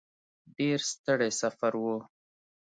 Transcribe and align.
ډېر 0.57 0.79
ستړی 0.91 1.31
سفر 1.41 1.73
و. 1.83 1.85